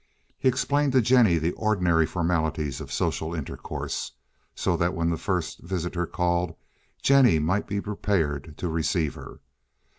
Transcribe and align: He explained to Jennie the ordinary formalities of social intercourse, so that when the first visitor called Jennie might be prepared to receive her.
He 0.39 0.47
explained 0.47 0.93
to 0.93 1.01
Jennie 1.03 1.37
the 1.37 1.51
ordinary 1.51 2.07
formalities 2.07 2.81
of 2.81 2.91
social 2.91 3.35
intercourse, 3.35 4.13
so 4.55 4.75
that 4.77 4.95
when 4.95 5.11
the 5.11 5.15
first 5.15 5.59
visitor 5.59 6.07
called 6.07 6.55
Jennie 7.03 7.37
might 7.37 7.67
be 7.67 7.79
prepared 7.79 8.55
to 8.57 8.67
receive 8.67 9.13
her. 9.13 9.41